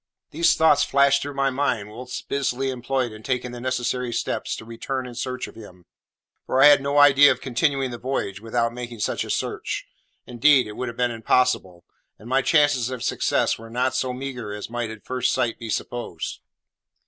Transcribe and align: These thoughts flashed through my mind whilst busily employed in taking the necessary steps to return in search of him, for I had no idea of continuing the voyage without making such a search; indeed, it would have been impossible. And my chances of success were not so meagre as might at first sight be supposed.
These 0.31 0.55
thoughts 0.55 0.83
flashed 0.83 1.21
through 1.21 1.35
my 1.35 1.51
mind 1.51 1.89
whilst 1.91 2.27
busily 2.27 2.71
employed 2.71 3.11
in 3.11 3.21
taking 3.21 3.51
the 3.51 3.61
necessary 3.61 4.11
steps 4.11 4.55
to 4.55 4.65
return 4.65 5.05
in 5.05 5.13
search 5.13 5.45
of 5.47 5.53
him, 5.53 5.85
for 6.47 6.59
I 6.59 6.65
had 6.65 6.81
no 6.81 6.97
idea 6.97 7.31
of 7.31 7.39
continuing 7.39 7.91
the 7.91 7.99
voyage 7.99 8.41
without 8.41 8.73
making 8.73 9.01
such 9.01 9.23
a 9.23 9.29
search; 9.29 9.85
indeed, 10.25 10.65
it 10.65 10.71
would 10.71 10.87
have 10.87 10.97
been 10.97 11.11
impossible. 11.11 11.85
And 12.17 12.27
my 12.27 12.41
chances 12.41 12.89
of 12.89 13.03
success 13.03 13.59
were 13.59 13.69
not 13.69 13.93
so 13.93 14.11
meagre 14.11 14.51
as 14.55 14.71
might 14.71 14.89
at 14.89 15.05
first 15.05 15.31
sight 15.31 15.59
be 15.59 15.69
supposed. 15.69 16.39